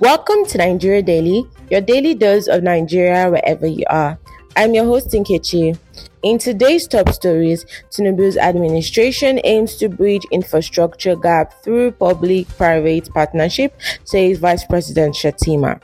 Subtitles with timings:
[0.00, 4.18] Welcome to Nigeria Daily, your daily dose of Nigeria wherever you are.
[4.56, 5.78] I'm your host, Nkechi.
[6.24, 14.38] In today's top stories, Tinubu's administration aims to bridge infrastructure gap through public-private partnership, says
[14.38, 15.80] Vice President Shettima.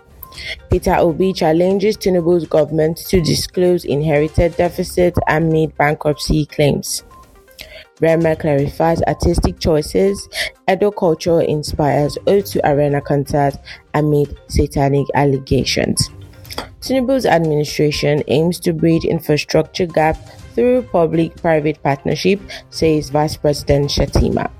[0.73, 7.05] Peter Obi challenges Tinubu's government to disclose inherited deficit amid bankruptcy claims.
[8.01, 10.29] Rema clarifies artistic choices.
[10.69, 13.55] Edo culture inspires O2 Arena concert
[13.95, 16.11] amid satanic allegations.
[16.81, 20.17] Tinubu's administration aims to bridge infrastructure gap
[20.55, 22.41] through public-private partnership,
[22.71, 24.51] says Vice President Shettima.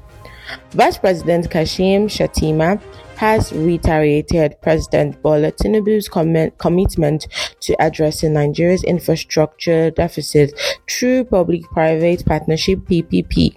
[0.73, 2.81] Vice President Kashim Shettima
[3.17, 7.27] has reiterated President Bola Tinubu's com- commitment
[7.61, 10.53] to addressing Nigeria's infrastructure deficit
[10.89, 13.57] through public-private partnership PPP.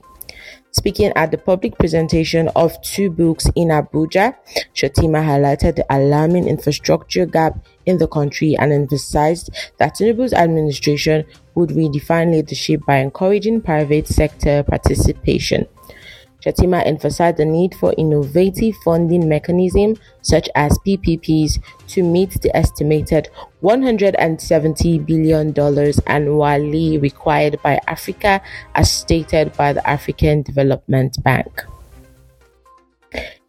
[0.72, 4.36] Speaking at the public presentation of two books in Abuja,
[4.74, 11.70] Shettima highlighted the alarming infrastructure gap in the country and emphasized that Tinubu's administration would
[11.70, 15.68] redefine leadership by encouraging private sector participation.
[16.44, 23.30] Shettima emphasized the need for innovative funding mechanisms such as PPPs to meet the estimated
[23.64, 25.54] $170 billion
[26.08, 28.42] annually required by Africa
[28.76, 31.64] as stated by the African Development Bank.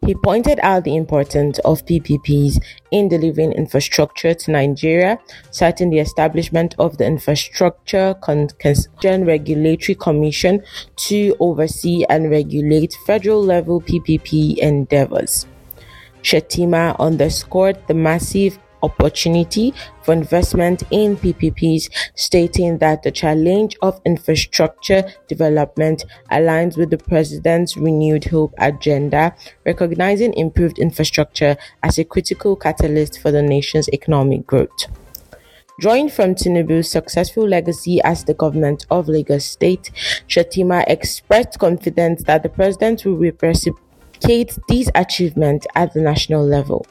[0.04, 5.18] He pointed out the importance of PPPs in delivering infrastructure to Nigeria,
[5.50, 10.62] citing the establishment of the Infrastructure Concession Regulatory Commission
[11.08, 15.46] to oversee and regulate federal level PPP endeavors.
[16.22, 25.02] Shettima underscored the massive opportunity for investment in PPPs, stating that the challenge of infrastructure
[25.28, 33.20] development aligns with the president's renewed hope agenda, recognizing improved infrastructure as a critical catalyst
[33.20, 34.86] for the nation's economic growth.
[35.80, 39.90] Drawing from Tinubu's successful legacy as the government of Lagos State,
[40.28, 46.86] Shettima expressed confidence that the president will reciprocate these achievements at the national level.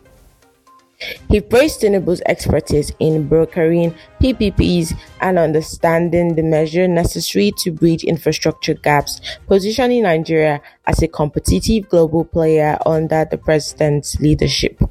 [1.30, 8.74] He praised Tinubu's expertise in brokering PPPs and understanding the measure necessary to bridge infrastructure
[8.74, 14.81] gaps, positioning Nigeria as a competitive global player under the president's leadership.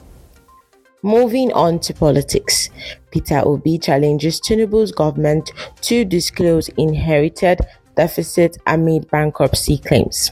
[1.04, 2.70] Moving on to politics,
[3.10, 7.60] Peter Obi challenges Tinubu's government to disclose inherited
[7.96, 10.30] deficit amid bankruptcy claims.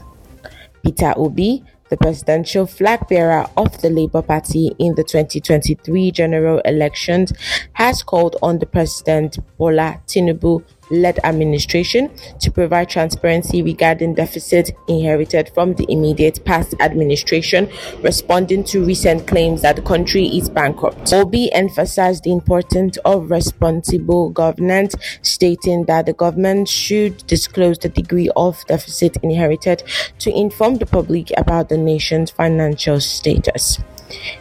[0.83, 7.33] Peter Obi the presidential flag bearer of the Labour Party in the 2023 general elections,
[7.73, 12.09] has called on the President Bola Tinubu led administration
[12.39, 17.69] to provide transparency regarding deficits inherited from the immediate past administration,
[18.01, 21.11] responding to recent claims that the country is bankrupt.
[21.13, 28.29] Obi emphasized the importance of responsible governance, stating that the government should disclose the degree
[28.35, 29.83] of deficit inherited
[30.19, 33.79] to inform the public about the nation's financial status.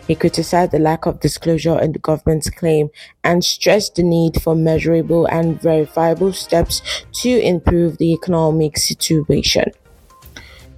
[0.07, 2.91] He criticized the lack of disclosure in the government's claim
[3.25, 6.83] and stressed the need for measurable and verifiable steps
[7.23, 9.65] to improve the economic situation.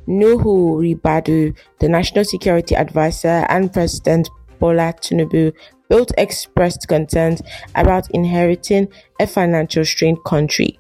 [0.07, 5.53] Nuhu Ribadu, the National Security Advisor and President Bola Tinubu
[5.89, 7.37] both expressed concern
[7.75, 8.89] about inheriting
[9.21, 10.79] a financial strained country.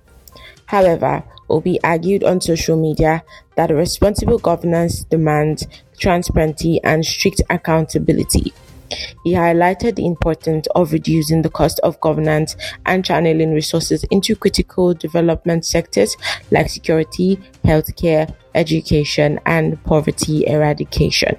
[0.67, 3.23] However, Obi argued on social media
[3.57, 5.67] that responsible governance demands
[5.99, 8.53] transparency and strict accountability.
[9.25, 14.95] He highlighted the importance of reducing the cost of governance and channeling resources into critical
[14.95, 16.17] development sectors
[16.51, 21.37] like security, healthcare, education, and poverty eradication.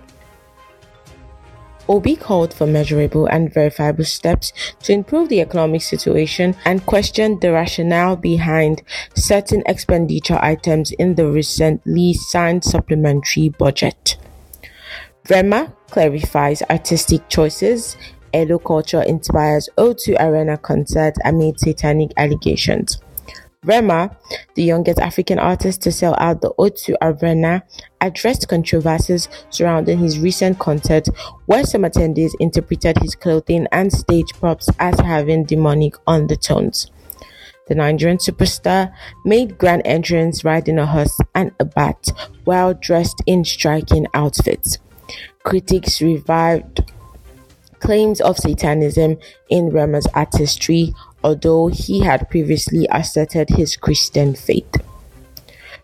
[1.89, 4.53] Obi called for measurable and verifiable steps
[4.83, 8.81] to improve the economic situation and questioned the rationale behind
[9.15, 14.17] certain expenditure items in the recently signed supplementary budget.
[15.29, 17.97] Rema clarifies artistic choices.
[18.33, 22.99] Edo culture inspires O2 Arena concert amid satanic allegations.
[23.63, 24.15] Rema,
[24.55, 27.63] the youngest African artist to sell out the O2 Arena,
[28.01, 31.07] addressed controversies surrounding his recent concert,
[31.45, 36.91] where some attendees interpreted his clothing and stage props as having demonic undertones.
[37.67, 38.93] The Nigerian superstar
[39.23, 42.11] made grand entrance riding a horse and a bat
[42.43, 44.79] while dressed in striking outfits.
[45.43, 46.91] Critics revived
[47.83, 49.17] claims of Satanism
[49.49, 54.73] in Rema's artistry, although he had previously asserted his Christian faith.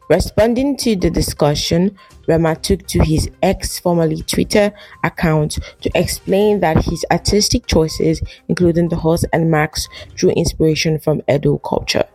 [0.09, 4.71] Responding to the discussion, Rema took to his ex formerly Twitter
[5.03, 11.21] account to explain that his artistic choices, including the horse and Max, drew inspiration from
[11.29, 12.05] Edo culture.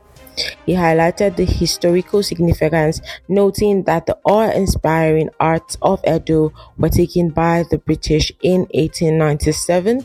[0.67, 7.65] He highlighted the historical significance, noting that the awe-inspiring arts of Edo were taken by
[7.71, 10.05] the British in 1897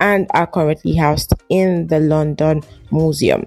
[0.00, 3.46] and are currently housed in the London Museum.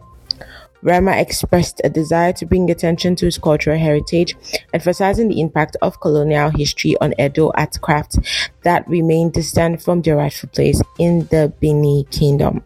[0.83, 4.35] Rema expressed a desire to bring attention to his cultural heritage,
[4.73, 8.19] emphasizing the impact of colonial history on Edo art crafts
[8.63, 12.61] that remain distant from their rightful place in the Bini Kingdom.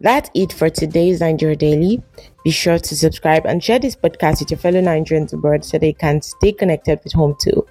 [0.00, 2.00] That's it for today's Nigeria Daily.
[2.44, 5.92] Be sure to subscribe and share this podcast with your fellow Nigerians abroad so they
[5.92, 7.66] can stay connected with home too.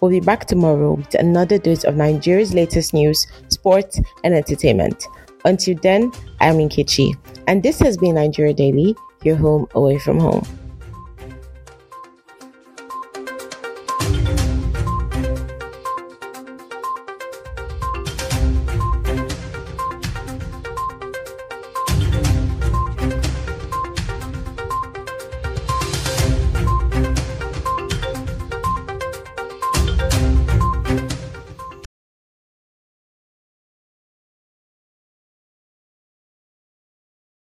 [0.00, 5.06] We'll be back tomorrow with another dose of Nigeria's latest news, sports, and entertainment.
[5.46, 7.14] Until then, I'm Nkechi,
[7.46, 8.94] and this has been Nigeria Daily,
[9.24, 10.46] your home away from home.